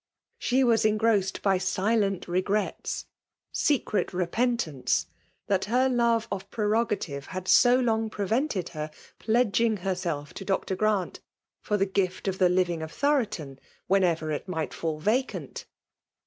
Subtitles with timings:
[0.39, 3.05] She waa esgrosaed by sUent regrets^—
[3.67, 5.05] secret repen^ tance,—
[5.47, 10.75] that her lore of prerogatiTe had S9i long prevented her pledging herself to Dr.
[10.75, 11.19] Gmnt
[11.69, 13.59] hr the gift of the living cf Thorotont
[13.91, 15.67] T^ienever it might fall vacant.